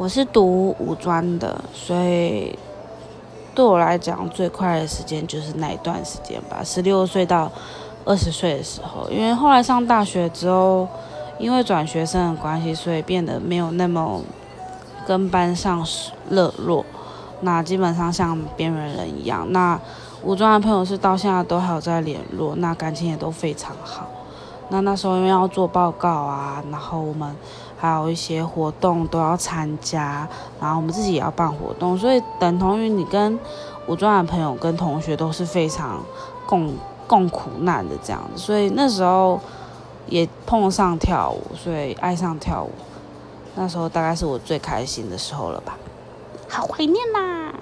[0.00, 2.58] 我是读五专的，所以
[3.54, 7.52] 对我来讲最快的时间就是那一段时间吧，十六岁到
[8.06, 9.10] 二十岁的时候。
[9.10, 10.88] 因为后来上大学之后，
[11.38, 14.22] 因为转学生的关系，所以变得没有那么
[15.06, 15.86] 跟班上
[16.30, 16.82] 热络。
[17.42, 19.46] 那基本上像边缘人一样。
[19.52, 19.78] 那
[20.22, 24.08] 五专的朋友是到现在都还有在联络，那感情也都非常好。
[24.70, 27.36] 那那时候因为要做报告啊，然后我们。
[27.82, 30.28] 还有一些活动都要参加，
[30.60, 33.40] 然后我们自己也要办活动，所以等同于你跟
[33.86, 35.98] 五专的朋友、跟同学都是非常
[36.44, 36.74] 共
[37.06, 39.40] 共苦难的这样子，所以那时候
[40.06, 42.70] 也碰上跳舞，所以爱上跳舞，
[43.54, 45.78] 那时候大概是我最开心的时候了吧，
[46.50, 47.54] 好怀念呐。